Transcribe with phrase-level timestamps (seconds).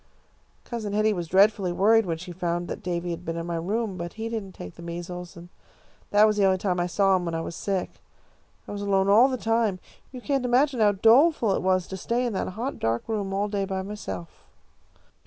[0.65, 3.97] "Cousin Hetty was dreadfully worried when she found that Davy had been in my room,
[3.97, 5.49] but he didn't take the measles, and
[6.09, 8.01] that was the only time I saw him while I was sick.
[8.67, 9.77] I was alone all the time.
[10.11, 13.47] You can't imagine how doleful it was to stay in that hot dark room all
[13.47, 14.47] day by myself."